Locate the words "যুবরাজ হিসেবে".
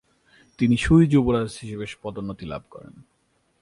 1.07-1.85